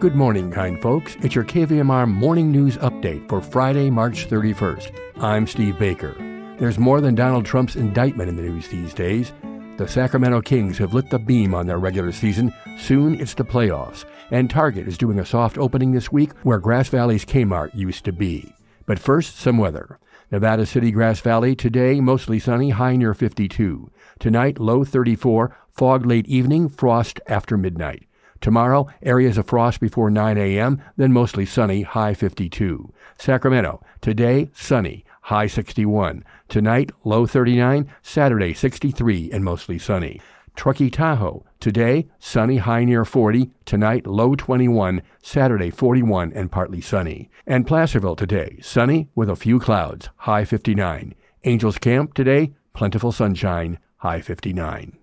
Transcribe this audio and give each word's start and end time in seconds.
Good 0.00 0.14
morning, 0.14 0.52
kind 0.52 0.80
folks. 0.80 1.16
It's 1.22 1.34
your 1.34 1.42
KVMR 1.42 2.08
morning 2.08 2.52
news 2.52 2.76
update 2.76 3.28
for 3.28 3.40
Friday, 3.40 3.90
March 3.90 4.28
31st. 4.28 4.92
I'm 5.20 5.44
Steve 5.44 5.76
Baker. 5.76 6.14
There's 6.56 6.78
more 6.78 7.00
than 7.00 7.16
Donald 7.16 7.44
Trump's 7.44 7.74
indictment 7.74 8.28
in 8.28 8.36
the 8.36 8.42
news 8.42 8.68
these 8.68 8.94
days. 8.94 9.32
The 9.76 9.88
Sacramento 9.88 10.42
Kings 10.42 10.78
have 10.78 10.94
lit 10.94 11.10
the 11.10 11.18
beam 11.18 11.52
on 11.52 11.66
their 11.66 11.80
regular 11.80 12.12
season. 12.12 12.54
Soon 12.78 13.20
it's 13.20 13.34
the 13.34 13.44
playoffs. 13.44 14.04
And 14.30 14.48
Target 14.48 14.86
is 14.86 14.98
doing 14.98 15.18
a 15.18 15.26
soft 15.26 15.58
opening 15.58 15.90
this 15.90 16.12
week 16.12 16.30
where 16.44 16.60
Grass 16.60 16.88
Valley's 16.88 17.24
Kmart 17.24 17.74
used 17.74 18.04
to 18.04 18.12
be. 18.12 18.54
But 18.86 19.00
first, 19.00 19.36
some 19.36 19.58
weather. 19.58 19.98
Nevada 20.30 20.64
City, 20.64 20.92
Grass 20.92 21.18
Valley, 21.18 21.56
today 21.56 22.00
mostly 22.00 22.38
sunny, 22.38 22.70
high 22.70 22.94
near 22.94 23.14
52. 23.14 23.90
Tonight, 24.20 24.60
low 24.60 24.84
34, 24.84 25.56
fog 25.72 26.06
late 26.06 26.28
evening, 26.28 26.68
frost 26.68 27.18
after 27.26 27.58
midnight. 27.58 28.07
Tomorrow, 28.40 28.88
areas 29.02 29.38
of 29.38 29.46
frost 29.46 29.80
before 29.80 30.10
9 30.10 30.38
a.m., 30.38 30.82
then 30.96 31.12
mostly 31.12 31.44
sunny, 31.44 31.82
high 31.82 32.14
52. 32.14 32.92
Sacramento, 33.18 33.82
today, 34.00 34.50
sunny, 34.54 35.04
high 35.22 35.46
61. 35.46 36.24
Tonight, 36.48 36.90
low 37.04 37.26
39. 37.26 37.90
Saturday, 38.02 38.54
63 38.54 39.30
and 39.32 39.44
mostly 39.44 39.78
sunny. 39.78 40.20
Truckee 40.54 40.90
Tahoe, 40.90 41.44
today, 41.60 42.08
sunny, 42.18 42.56
high 42.56 42.84
near 42.84 43.04
40. 43.04 43.50
Tonight, 43.64 44.06
low 44.06 44.34
21. 44.34 45.02
Saturday, 45.22 45.70
41 45.70 46.32
and 46.32 46.50
partly 46.50 46.80
sunny. 46.80 47.30
And 47.46 47.66
Placerville 47.66 48.16
today, 48.16 48.58
sunny 48.60 49.08
with 49.14 49.30
a 49.30 49.36
few 49.36 49.60
clouds, 49.60 50.08
high 50.16 50.44
59. 50.44 51.14
Angels 51.44 51.78
Camp 51.78 52.14
today, 52.14 52.54
plentiful 52.72 53.12
sunshine, 53.12 53.78
high 53.98 54.20
59. 54.20 54.97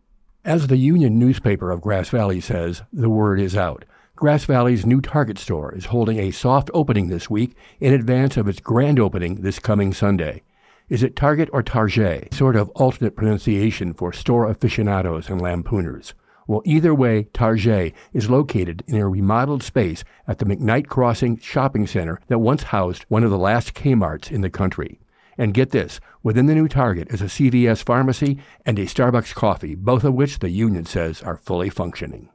As 0.46 0.68
the 0.68 0.78
Union 0.78 1.18
newspaper 1.18 1.72
of 1.72 1.82
Grass 1.82 2.10
Valley 2.10 2.40
says, 2.40 2.84
the 2.94 3.10
word 3.10 3.40
is 3.40 3.58
out. 3.58 3.84
Grass 4.16 4.46
Valley's 4.46 4.86
new 4.86 5.02
Target 5.02 5.40
store 5.40 5.74
is 5.74 5.86
holding 5.86 6.20
a 6.20 6.30
soft 6.30 6.70
opening 6.72 7.08
this 7.08 7.32
week 7.32 7.58
in 7.80 7.96
advance 7.96 8.38
of 8.38 8.48
its 8.48 8.60
grand 8.60 9.00
opening 9.00 9.42
this 9.42 9.58
coming 9.58 9.92
Sunday. 9.92 10.44
Is 10.88 11.02
it 11.02 11.16
Target 11.16 11.50
or 11.52 11.64
Target? 11.64 12.32
Sort 12.32 12.56
of 12.56 12.70
alternate 12.76 13.16
pronunciation 13.16 13.96
for 13.96 14.14
store 14.14 14.48
aficionados 14.48 15.30
and 15.30 15.42
lampooners. 15.42 16.14
Well, 16.46 16.62
either 16.64 16.94
way, 16.94 17.24
Target 17.34 17.96
is 18.14 18.30
located 18.30 18.84
in 18.86 18.98
a 18.98 19.10
remodeled 19.10 19.64
space 19.64 20.04
at 20.28 20.38
the 20.38 20.46
McKnight 20.46 20.86
Crossing 20.86 21.40
Shopping 21.40 21.88
Center 21.88 22.22
that 22.28 22.38
once 22.38 22.62
housed 22.62 23.06
one 23.08 23.24
of 23.24 23.32
the 23.32 23.40
last 23.40 23.74
Kmarts 23.74 24.30
in 24.30 24.42
the 24.42 24.52
country. 24.52 25.00
And 25.38 25.54
get 25.54 25.72
this 25.72 26.00
within 26.24 26.46
the 26.46 26.56
new 26.56 26.68
Target 26.68 27.10
is 27.12 27.22
a 27.22 27.26
CVS 27.26 27.84
pharmacy 27.84 28.40
and 28.66 28.80
a 28.80 28.86
Starbucks 28.86 29.34
coffee, 29.34 29.76
both 29.76 30.04
of 30.04 30.14
which 30.14 30.40
the 30.40 30.50
union 30.50 30.86
says 30.86 31.22
are 31.22 31.38
fully 31.38 31.70
functioning. 31.70 32.30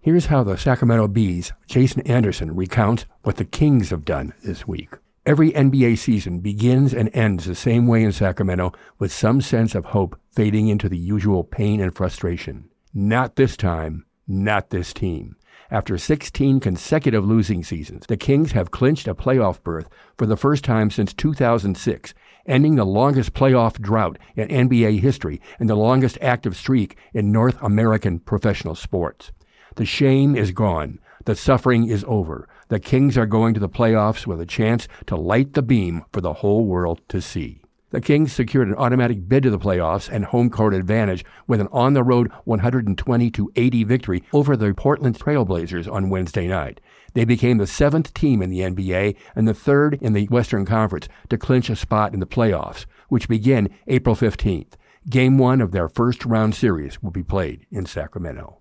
Here's 0.00 0.26
how 0.26 0.42
the 0.42 0.58
Sacramento 0.58 1.08
Bee's 1.08 1.52
Jason 1.66 2.02
Anderson 2.02 2.56
recounts 2.56 3.06
what 3.22 3.36
the 3.36 3.44
Kings 3.44 3.90
have 3.90 4.04
done 4.04 4.34
this 4.42 4.66
week. 4.66 4.90
Every 5.24 5.52
NBA 5.52 5.98
season 5.98 6.40
begins 6.40 6.92
and 6.92 7.08
ends 7.14 7.44
the 7.44 7.54
same 7.54 7.86
way 7.86 8.02
in 8.02 8.10
Sacramento 8.10 8.72
with 8.98 9.12
some 9.12 9.40
sense 9.40 9.76
of 9.76 9.84
hope 9.86 10.18
fading 10.32 10.66
into 10.66 10.88
the 10.88 10.98
usual 10.98 11.44
pain 11.44 11.80
and 11.80 11.94
frustration. 11.94 12.68
Not 12.92 13.36
this 13.36 13.56
time, 13.56 14.04
not 14.26 14.70
this 14.70 14.92
team. 14.92 15.36
After 15.70 15.96
16 15.96 16.58
consecutive 16.58 17.24
losing 17.24 17.62
seasons, 17.62 18.04
the 18.06 18.16
Kings 18.16 18.52
have 18.52 18.72
clinched 18.72 19.06
a 19.06 19.14
playoff 19.14 19.62
berth 19.62 19.88
for 20.18 20.26
the 20.26 20.36
first 20.36 20.64
time 20.64 20.90
since 20.90 21.14
2006 21.14 22.12
ending 22.46 22.76
the 22.76 22.84
longest 22.84 23.34
playoff 23.34 23.80
drought 23.80 24.18
in 24.36 24.48
NBA 24.48 25.00
history 25.00 25.40
and 25.58 25.68
the 25.68 25.74
longest 25.74 26.18
active 26.20 26.56
streak 26.56 26.96
in 27.12 27.32
North 27.32 27.56
American 27.62 28.18
professional 28.18 28.74
sports. 28.74 29.32
The 29.76 29.84
shame 29.84 30.36
is 30.36 30.50
gone. 30.50 30.98
The 31.24 31.36
suffering 31.36 31.88
is 31.88 32.04
over. 32.06 32.48
The 32.68 32.80
Kings 32.80 33.16
are 33.16 33.26
going 33.26 33.54
to 33.54 33.60
the 33.60 33.68
playoffs 33.68 34.26
with 34.26 34.40
a 34.40 34.46
chance 34.46 34.88
to 35.06 35.16
light 35.16 35.54
the 35.54 35.62
beam 35.62 36.04
for 36.12 36.20
the 36.20 36.34
whole 36.34 36.64
world 36.64 37.00
to 37.08 37.20
see. 37.20 37.61
The 37.92 38.00
Kings 38.00 38.32
secured 38.32 38.68
an 38.68 38.74
automatic 38.76 39.28
bid 39.28 39.42
to 39.42 39.50
the 39.50 39.58
playoffs 39.58 40.08
and 40.10 40.24
home 40.24 40.48
court 40.48 40.72
advantage 40.72 41.26
with 41.46 41.60
an 41.60 41.68
on 41.72 41.92
the 41.92 42.02
road 42.02 42.32
120 42.44 43.30
to 43.32 43.52
80 43.54 43.84
victory 43.84 44.22
over 44.32 44.56
the 44.56 44.72
Portland 44.72 45.18
Trailblazers 45.18 45.92
on 45.92 46.08
Wednesday 46.08 46.48
night. 46.48 46.80
They 47.12 47.26
became 47.26 47.58
the 47.58 47.66
seventh 47.66 48.14
team 48.14 48.40
in 48.40 48.48
the 48.48 48.60
NBA 48.60 49.14
and 49.36 49.46
the 49.46 49.52
third 49.52 49.98
in 50.00 50.14
the 50.14 50.24
Western 50.28 50.64
Conference 50.64 51.06
to 51.28 51.36
clinch 51.36 51.68
a 51.68 51.76
spot 51.76 52.14
in 52.14 52.20
the 52.20 52.26
playoffs, 52.26 52.86
which 53.10 53.28
begin 53.28 53.68
April 53.86 54.16
15th. 54.16 54.72
Game 55.10 55.36
one 55.36 55.60
of 55.60 55.72
their 55.72 55.90
first 55.90 56.24
round 56.24 56.54
series 56.54 57.02
will 57.02 57.10
be 57.10 57.22
played 57.22 57.66
in 57.70 57.84
Sacramento. 57.84 58.60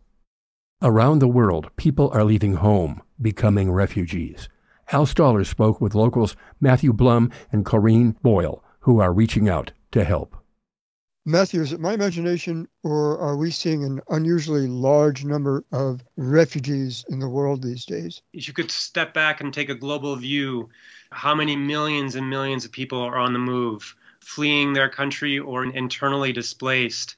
Around 0.82 1.20
the 1.20 1.30
world, 1.30 1.70
people 1.78 2.10
are 2.12 2.26
leaving 2.26 2.56
home, 2.56 3.02
becoming 3.22 3.72
refugees. 3.72 4.50
Al 4.92 5.06
Stahler 5.06 5.46
spoke 5.46 5.80
with 5.80 5.96
locals 5.96 6.36
Matthew 6.60 6.92
Blum 6.92 7.32
and 7.50 7.66
Corinne 7.66 8.18
Boyle, 8.22 8.62
who 8.82 9.00
are 9.00 9.14
reaching 9.14 9.50
out 9.50 9.72
to 9.92 10.04
help. 10.04 10.36
Matthew, 11.24 11.62
is 11.62 11.72
it 11.72 11.80
my 11.80 11.94
imagination, 11.94 12.68
or 12.84 13.20
are 13.20 13.38
we 13.38 13.52
seeing 13.52 13.84
an 13.84 14.02
unusually 14.10 14.66
large 14.66 15.24
number 15.24 15.64
of 15.72 16.02
refugees 16.18 17.06
in 17.10 17.20
the 17.20 17.30
world 17.30 17.62
these 17.62 17.86
days? 17.86 18.24
If 18.34 18.48
you 18.48 18.56
could 18.56 18.72
step 18.72 19.14
back 19.14 19.40
and 19.40 19.54
take 19.54 19.70
a 19.70 19.76
global 19.76 20.16
view, 20.16 20.70
how 21.12 21.36
many 21.36 21.56
millions 21.56 22.16
and 22.16 22.28
millions 22.28 22.66
of 22.66 22.72
people 22.72 23.00
are 23.02 23.20
on 23.20 23.34
the 23.34 23.40
move, 23.40 23.96
fleeing 24.20 24.74
their 24.74 24.90
country 24.90 25.38
or 25.38 25.64
internally 25.64 26.34
displaced? 26.34 27.18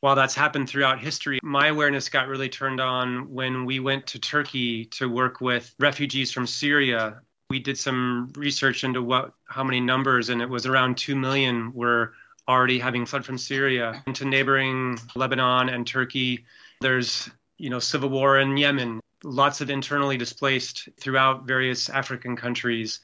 While 0.00 0.16
that's 0.16 0.34
happened 0.34 0.68
throughout 0.68 1.00
history, 1.00 1.38
my 1.42 1.68
awareness 1.68 2.08
got 2.08 2.26
really 2.26 2.48
turned 2.48 2.80
on 2.80 3.32
when 3.32 3.64
we 3.64 3.78
went 3.78 4.08
to 4.08 4.18
Turkey 4.18 4.86
to 4.86 5.08
work 5.08 5.40
with 5.40 5.72
refugees 5.78 6.32
from 6.32 6.48
Syria. 6.48 7.20
We 7.50 7.60
did 7.60 7.78
some 7.78 8.32
research 8.36 8.84
into 8.84 9.02
what 9.02 9.32
how 9.46 9.62
many 9.62 9.80
numbers, 9.80 10.28
and 10.30 10.42
it 10.42 10.48
was 10.48 10.66
around 10.66 10.96
2 10.96 11.14
million 11.14 11.72
were 11.72 12.12
already 12.48 12.78
having 12.78 13.06
fled 13.06 13.24
from 13.24 13.38
Syria 13.38 14.02
into 14.06 14.24
neighboring 14.24 14.98
Lebanon 15.14 15.68
and 15.68 15.86
Turkey. 15.86 16.44
There's, 16.80 17.28
you 17.58 17.70
know, 17.70 17.78
civil 17.78 18.08
war 18.08 18.38
in 18.38 18.56
Yemen, 18.56 19.00
lots 19.24 19.60
of 19.60 19.70
internally 19.70 20.16
displaced 20.16 20.88
throughout 20.98 21.46
various 21.46 21.88
African 21.88 22.36
countries. 22.36 23.00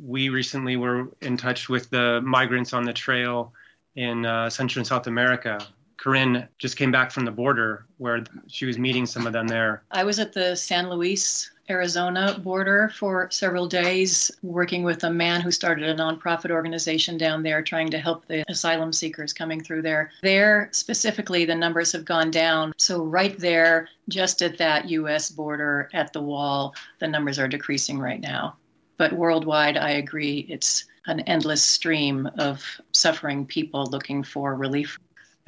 We 0.00 0.28
recently 0.28 0.76
were 0.76 1.08
in 1.20 1.36
touch 1.36 1.68
with 1.68 1.90
the 1.90 2.20
migrants 2.22 2.72
on 2.72 2.84
the 2.84 2.92
trail 2.92 3.52
in 3.96 4.24
uh, 4.24 4.50
Central 4.50 4.80
and 4.80 4.86
South 4.86 5.06
America. 5.06 5.66
Corinne 6.00 6.48
just 6.56 6.78
came 6.78 6.90
back 6.90 7.10
from 7.10 7.26
the 7.26 7.30
border 7.30 7.84
where 7.98 8.24
she 8.48 8.64
was 8.64 8.78
meeting 8.78 9.04
some 9.04 9.26
of 9.26 9.34
them 9.34 9.46
there. 9.46 9.82
I 9.90 10.02
was 10.02 10.18
at 10.18 10.32
the 10.32 10.56
San 10.56 10.88
Luis 10.88 11.50
Arizona 11.68 12.38
border 12.42 12.90
for 12.96 13.30
several 13.30 13.68
days, 13.68 14.30
working 14.42 14.82
with 14.82 15.04
a 15.04 15.10
man 15.10 15.42
who 15.42 15.50
started 15.50 15.86
a 15.88 15.94
nonprofit 15.94 16.50
organization 16.50 17.18
down 17.18 17.42
there 17.42 17.62
trying 17.62 17.90
to 17.90 17.98
help 17.98 18.26
the 18.26 18.44
asylum 18.50 18.94
seekers 18.94 19.34
coming 19.34 19.62
through 19.62 19.82
there. 19.82 20.10
There, 20.22 20.70
specifically, 20.72 21.44
the 21.44 21.54
numbers 21.54 21.92
have 21.92 22.06
gone 22.06 22.30
down. 22.30 22.72
So, 22.78 23.04
right 23.04 23.38
there, 23.38 23.88
just 24.08 24.40
at 24.40 24.56
that 24.56 24.88
U.S. 24.88 25.30
border 25.30 25.90
at 25.92 26.14
the 26.14 26.22
wall, 26.22 26.74
the 26.98 27.08
numbers 27.08 27.38
are 27.38 27.46
decreasing 27.46 27.98
right 27.98 28.20
now. 28.20 28.56
But 28.96 29.12
worldwide, 29.12 29.76
I 29.76 29.90
agree, 29.90 30.46
it's 30.48 30.86
an 31.06 31.20
endless 31.20 31.62
stream 31.62 32.28
of 32.38 32.64
suffering 32.92 33.46
people 33.46 33.86
looking 33.86 34.22
for 34.22 34.54
relief. 34.54 34.98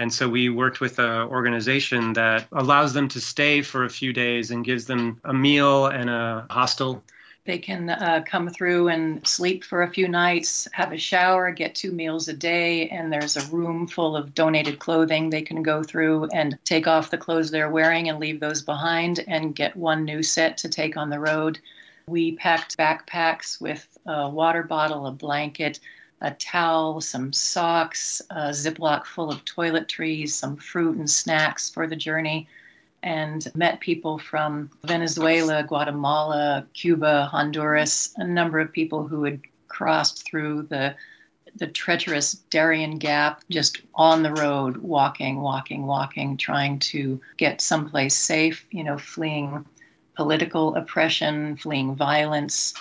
And 0.02 0.12
so 0.12 0.28
we 0.28 0.48
worked 0.48 0.80
with 0.80 0.98
an 0.98 1.28
organization 1.28 2.12
that 2.14 2.48
allows 2.50 2.92
them 2.92 3.06
to 3.10 3.20
stay 3.20 3.62
for 3.62 3.84
a 3.84 3.88
few 3.88 4.12
days 4.12 4.50
and 4.50 4.64
gives 4.64 4.86
them 4.86 5.20
a 5.22 5.32
meal 5.32 5.86
and 5.86 6.10
a 6.10 6.44
hostel. 6.50 7.04
They 7.44 7.58
can 7.58 7.88
uh, 7.88 8.24
come 8.26 8.48
through 8.48 8.88
and 8.88 9.24
sleep 9.24 9.62
for 9.62 9.82
a 9.82 9.90
few 9.90 10.08
nights, 10.08 10.66
have 10.72 10.90
a 10.90 10.98
shower, 10.98 11.52
get 11.52 11.76
two 11.76 11.92
meals 11.92 12.26
a 12.26 12.32
day, 12.32 12.88
and 12.88 13.12
there's 13.12 13.36
a 13.36 13.46
room 13.54 13.86
full 13.86 14.16
of 14.16 14.34
donated 14.34 14.80
clothing 14.80 15.30
they 15.30 15.42
can 15.42 15.62
go 15.62 15.84
through 15.84 16.28
and 16.34 16.58
take 16.64 16.88
off 16.88 17.12
the 17.12 17.16
clothes 17.16 17.52
they're 17.52 17.70
wearing 17.70 18.08
and 18.08 18.18
leave 18.18 18.40
those 18.40 18.60
behind 18.60 19.24
and 19.28 19.54
get 19.54 19.76
one 19.76 20.04
new 20.04 20.24
set 20.24 20.58
to 20.58 20.68
take 20.68 20.96
on 20.96 21.10
the 21.10 21.20
road. 21.20 21.60
We 22.08 22.32
packed 22.32 22.76
backpacks 22.76 23.60
with 23.60 23.86
a 24.04 24.28
water 24.28 24.64
bottle, 24.64 25.06
a 25.06 25.12
blanket, 25.12 25.78
a 26.22 26.30
towel, 26.30 27.00
some 27.00 27.32
socks, 27.32 28.22
a 28.30 28.50
Ziploc 28.50 29.04
full 29.04 29.30
of 29.30 29.44
toiletries, 29.44 30.30
some 30.30 30.56
fruit 30.56 30.96
and 30.96 31.10
snacks 31.10 31.68
for 31.68 31.86
the 31.86 31.96
journey, 31.96 32.48
and 33.02 33.52
met 33.56 33.80
people 33.80 34.18
from 34.18 34.70
Venezuela, 34.84 35.64
Guatemala, 35.64 36.64
Cuba, 36.74 37.26
Honduras, 37.26 38.14
a 38.16 38.24
number 38.24 38.60
of 38.60 38.72
people 38.72 39.06
who 39.06 39.24
had 39.24 39.40
crossed 39.68 40.24
through 40.24 40.62
the 40.62 40.94
the 41.56 41.66
treacherous 41.66 42.32
Darien 42.48 42.96
Gap, 42.96 43.44
just 43.50 43.82
on 43.94 44.22
the 44.22 44.32
road, 44.32 44.78
walking, 44.78 45.42
walking, 45.42 45.86
walking, 45.86 46.38
trying 46.38 46.78
to 46.78 47.20
get 47.36 47.60
someplace 47.60 48.16
safe, 48.16 48.64
you 48.70 48.82
know, 48.82 48.96
fleeing 48.96 49.62
political 50.14 50.74
oppression, 50.76 51.56
fleeing 51.58 51.94
violence, 51.94 52.72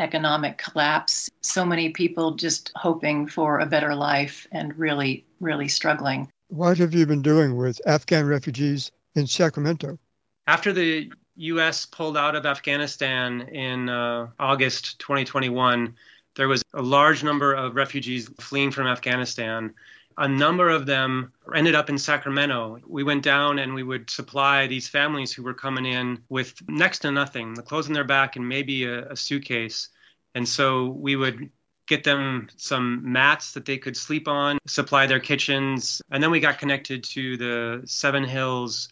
economic 0.00 0.58
collapse. 0.58 1.30
So 1.42 1.64
many 1.64 1.90
people 1.90 2.32
just 2.32 2.72
hoping 2.74 3.26
for 3.26 3.60
a 3.60 3.66
better 3.66 3.94
life 3.94 4.46
and 4.52 4.76
really, 4.78 5.24
really 5.40 5.68
struggling. 5.68 6.28
What 6.48 6.78
have 6.78 6.94
you 6.94 7.06
been 7.06 7.22
doing 7.22 7.56
with 7.56 7.80
Afghan 7.86 8.26
refugees 8.26 8.90
in 9.14 9.26
Sacramento? 9.26 9.98
After 10.46 10.72
the 10.72 11.12
U.S. 11.36 11.86
pulled 11.86 12.16
out 12.16 12.34
of 12.34 12.44
Afghanistan 12.44 13.42
in 13.42 13.88
uh, 13.88 14.28
August 14.38 14.98
2021, 14.98 15.94
there 16.36 16.48
was 16.48 16.62
a 16.74 16.82
large 16.82 17.22
number 17.22 17.54
of 17.54 17.76
refugees 17.76 18.28
fleeing 18.40 18.70
from 18.70 18.86
Afghanistan. 18.86 19.74
A 20.20 20.28
number 20.28 20.68
of 20.68 20.84
them 20.84 21.32
ended 21.56 21.74
up 21.74 21.88
in 21.88 21.96
Sacramento. 21.96 22.78
We 22.86 23.02
went 23.02 23.22
down 23.22 23.58
and 23.58 23.74
we 23.74 23.82
would 23.82 24.10
supply 24.10 24.66
these 24.66 24.86
families 24.86 25.32
who 25.32 25.42
were 25.42 25.54
coming 25.54 25.86
in 25.86 26.22
with 26.28 26.54
next 26.68 26.98
to 27.00 27.10
nothing, 27.10 27.54
the 27.54 27.62
clothes 27.62 27.86
on 27.86 27.94
their 27.94 28.04
back 28.04 28.36
and 28.36 28.46
maybe 28.46 28.84
a, 28.84 29.08
a 29.08 29.16
suitcase. 29.16 29.88
And 30.34 30.46
so 30.46 30.88
we 30.88 31.16
would 31.16 31.50
get 31.86 32.04
them 32.04 32.48
some 32.56 33.00
mats 33.10 33.52
that 33.52 33.64
they 33.64 33.78
could 33.78 33.96
sleep 33.96 34.28
on, 34.28 34.58
supply 34.66 35.06
their 35.06 35.20
kitchens. 35.20 36.02
And 36.10 36.22
then 36.22 36.30
we 36.30 36.38
got 36.38 36.58
connected 36.58 37.02
to 37.04 37.38
the 37.38 37.80
Seven 37.86 38.22
Hills 38.22 38.90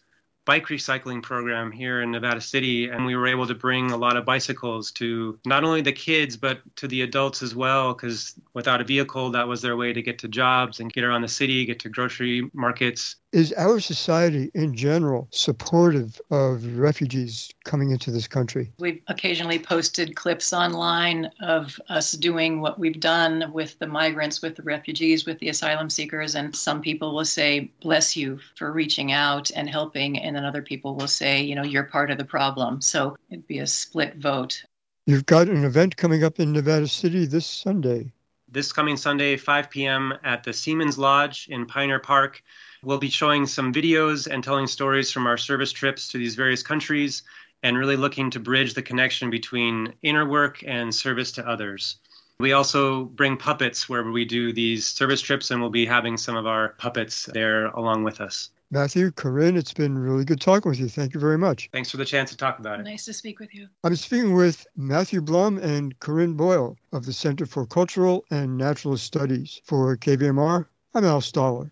bike 0.49 0.69
recycling 0.69 1.23
program 1.23 1.71
here 1.71 2.00
in 2.00 2.11
Nevada 2.11 2.41
City, 2.41 2.89
and 2.89 3.05
we 3.05 3.15
were 3.15 3.27
able 3.27 3.47
to 3.47 3.55
bring 3.55 3.91
a 3.91 3.97
lot 3.99 4.17
of 4.17 4.25
bicycles 4.25 4.91
to 4.93 5.39
not 5.45 5.62
only 5.62 5.83
the 5.83 5.93
kids 5.93 6.39
but 6.39 6.61
to 6.77 6.89
the 6.89 7.03
adults 7.03 7.43
as 7.43 7.55
well. 7.55 7.93
Because 7.93 8.35
without 8.55 8.81
a 8.81 8.85
vehicle, 8.85 9.31
that 9.33 9.47
was 9.47 9.61
their 9.61 9.77
way 9.77 9.93
to 9.93 10.00
get 10.00 10.21
to 10.21 10.29
jobs 10.29 10.81
and 10.81 10.91
get 10.91 11.05
around 11.05 11.21
the 11.21 11.29
city, 11.29 11.67
get 11.67 11.81
to 11.81 11.91
grocery 11.91 12.50
markets. 12.55 13.17
Is 13.31 13.53
our 13.59 13.79
society 13.79 14.51
in 14.55 14.75
general 14.75 15.29
supportive 15.31 16.19
of 16.31 16.65
refugees 16.79 17.51
coming 17.65 17.91
into 17.91 18.11
this 18.11 18.27
country? 18.27 18.73
We've 18.79 19.03
occasionally 19.09 19.59
posted 19.59 20.17
clips 20.17 20.55
online 20.55 21.31
of 21.43 21.79
us 21.91 22.13
doing 22.13 22.63
what 22.63 22.79
we've 22.79 22.99
done 22.99 23.53
with 23.53 23.79
the 23.81 23.87
migrants, 23.87 24.41
with 24.41 24.57
the 24.57 24.63
refugees, 24.63 25.27
with 25.27 25.39
the 25.41 25.51
asylum 25.51 25.91
seekers. 25.91 26.37
And 26.37 26.57
some 26.57 26.81
people 26.81 27.15
will 27.15 27.27
say, 27.27 27.71
bless 27.83 28.17
you 28.17 28.39
for 28.57 28.73
reaching 28.73 29.13
out 29.13 29.51
and 29.55 29.69
helping. 29.69 30.19
And 30.19 30.35
then 30.35 30.47
other 30.47 30.63
people 30.63 30.95
will 30.95 31.07
say, 31.07 31.43
you 31.43 31.55
know, 31.55 31.65
you're 31.65 31.85
part 31.85 32.11
of 32.11 32.17
the 32.17 32.25
problem. 32.25 32.81
So 32.81 33.15
it'd 33.29 33.47
be 33.47 33.59
a 33.59 33.67
split 33.67 34.17
vote. 34.17 34.65
You've 35.05 35.27
got 35.27 35.49
an 35.49 35.65
event 35.65 35.99
coming 35.99 36.25
up 36.25 36.41
in 36.41 36.55
Nevada 36.55 36.89
City 36.89 37.27
this 37.27 37.45
Sunday. 37.45 38.11
This 38.51 38.73
coming 38.73 38.97
Sunday, 38.97 39.37
5 39.37 39.69
p.m. 39.69 40.15
at 40.25 40.45
the 40.45 40.55
Seamen's 40.55 40.97
Lodge 40.97 41.47
in 41.51 41.67
Pioneer 41.67 41.99
Park. 41.99 42.43
We'll 42.83 42.99
be 42.99 43.11
showing 43.11 43.47
some 43.47 43.73
videos 43.73 44.27
and 44.27 44.43
telling 44.43 44.67
stories 44.67 45.11
from 45.11 45.27
our 45.27 45.37
service 45.37 45.73
trips 45.73 46.09
to 46.09 46.19
these 46.19 46.35
various 46.35 46.63
countries 46.63 47.23
and 47.63 47.77
really 47.77 47.97
looking 47.97 48.31
to 48.31 48.41
bridge 48.41 48.75
the 48.75 48.83
connection 48.83 49.31
between 49.31 49.93
inner 50.03 50.29
work 50.29 50.63
and 50.67 50.95
service 50.95 51.33
to 51.33 51.49
others. 51.49 51.97
We 52.41 52.53
also 52.53 53.07
bring 53.07 53.37
puppets 53.37 53.89
where 53.89 54.05
we 54.05 54.25
do 54.25 54.53
these 54.53 54.87
service 54.87 55.21
trips, 55.21 55.51
and 55.51 55.61
we'll 55.61 55.71
be 55.71 55.85
having 55.85 56.17
some 56.17 56.37
of 56.37 56.47
our 56.47 56.71
puppets 56.79 57.27
there 57.27 57.67
along 57.67 58.05
with 58.05 58.21
us. 58.21 58.51
Matthew, 58.71 59.11
Corinne, 59.11 59.57
it's 59.57 59.73
been 59.73 59.99
really 59.99 60.25
good 60.25 60.41
talking 60.41 60.69
with 60.69 60.79
you. 60.79 60.89
Thank 60.89 61.15
you 61.15 61.21
very 61.21 61.39
much. 61.39 61.69
Thanks 61.73 61.91
for 61.91 61.97
the 61.97 62.05
chance 62.05 62.31
to 62.31 62.37
talk 62.37 62.61
about 62.61 62.79
it. 62.79 62.85
Nice 62.85 63.07
to 63.07 63.13
speak 63.13 63.41
with 63.41 63.53
you. 63.55 63.67
I'm 63.83 63.97
speaking 63.97 64.35
with 64.35 64.67
Matthew 64.77 65.21
Blum 65.21 65.59
and 65.59 65.99
Corinne 65.99 66.35
Boyle 66.35 66.77
of 66.93 67.07
the 67.07 67.13
Center 67.13 67.45
for 67.45 67.67
Cultural 67.67 68.25
and 68.31 68.57
Naturalist 68.57 69.05
Studies. 69.05 69.61
For 69.65 69.97
KVMR, 69.97 70.67
I'm 70.95 71.05
Al 71.05 71.21
Stahler. 71.21 71.71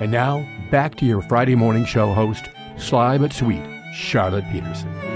And 0.00 0.12
now, 0.12 0.46
back 0.70 0.94
to 0.96 1.04
your 1.04 1.22
Friday 1.22 1.54
morning 1.54 1.84
show 1.84 2.12
host, 2.12 2.48
sly 2.76 3.18
but 3.18 3.32
sweet, 3.32 3.64
Charlotte 3.92 4.44
Peterson. 4.52 5.07